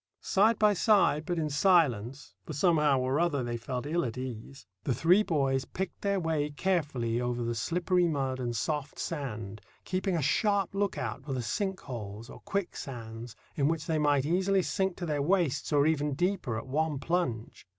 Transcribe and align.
Side 0.23 0.57
by 0.57 0.73
side, 0.73 1.27
but 1.27 1.37
in 1.37 1.47
silence—for 1.51 2.53
somehow 2.53 3.01
or 3.01 3.19
other 3.19 3.43
they 3.43 3.55
felt 3.55 3.85
ill 3.85 4.03
at 4.03 4.17
ease—the 4.17 4.93
three 4.95 5.21
boys 5.21 5.65
picked 5.65 6.01
their 6.01 6.19
way 6.19 6.49
carefully 6.49 7.21
over 7.21 7.43
the 7.43 7.53
slippery 7.53 8.07
mud 8.07 8.39
and 8.39 8.55
soft 8.55 8.97
sand, 8.97 9.61
keeping 9.85 10.15
a 10.17 10.21
sharp 10.23 10.73
look 10.73 10.97
out 10.97 11.23
for 11.23 11.33
the 11.33 11.43
sink 11.43 11.81
holes 11.81 12.31
or 12.31 12.39
quicksands, 12.39 13.35
in 13.55 13.67
which 13.67 13.85
they 13.85 13.99
might 13.99 14.25
easily 14.25 14.63
sink 14.63 14.97
to 14.97 15.05
their 15.05 15.21
waists, 15.21 15.71
or 15.71 15.85
even 15.85 16.15
deeper, 16.15 16.57
at 16.57 16.65
one 16.65 16.97
plunge. 16.97 17.67